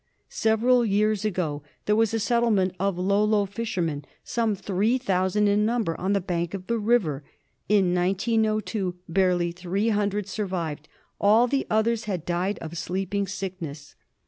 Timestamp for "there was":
1.85-2.11